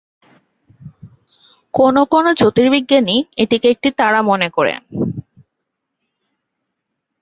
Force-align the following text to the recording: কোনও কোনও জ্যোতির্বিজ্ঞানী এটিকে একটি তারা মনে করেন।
কোনও 1.73 2.01
কোনও 2.05 2.31
জ্যোতির্বিজ্ঞানী 2.33 3.15
এটিকে 3.37 3.67
একটি 3.69 3.89
তারা 3.91 4.19
মনে 4.21 4.47
করেন। 4.49 4.81